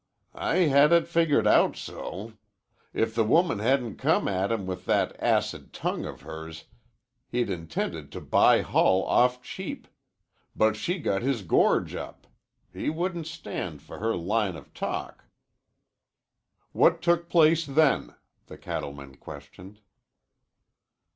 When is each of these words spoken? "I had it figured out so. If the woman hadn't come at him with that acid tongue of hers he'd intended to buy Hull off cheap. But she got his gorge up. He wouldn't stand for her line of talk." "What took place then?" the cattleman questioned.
"I 0.33 0.55
had 0.69 0.91
it 0.93 1.07
figured 1.07 1.45
out 1.45 1.75
so. 1.75 2.33
If 2.91 3.13
the 3.13 3.23
woman 3.23 3.59
hadn't 3.59 3.97
come 3.97 4.27
at 4.27 4.51
him 4.51 4.65
with 4.65 4.85
that 4.87 5.15
acid 5.21 5.73
tongue 5.73 6.05
of 6.05 6.21
hers 6.21 6.63
he'd 7.27 7.51
intended 7.51 8.11
to 8.13 8.19
buy 8.19 8.61
Hull 8.61 9.03
off 9.03 9.43
cheap. 9.43 9.87
But 10.55 10.75
she 10.75 10.97
got 10.97 11.21
his 11.21 11.43
gorge 11.43 11.93
up. 11.93 12.25
He 12.73 12.89
wouldn't 12.89 13.27
stand 13.27 13.83
for 13.83 13.99
her 13.99 14.15
line 14.15 14.55
of 14.55 14.73
talk." 14.73 15.25
"What 16.71 17.03
took 17.03 17.29
place 17.29 17.67
then?" 17.67 18.15
the 18.47 18.57
cattleman 18.57 19.17
questioned. 19.17 19.81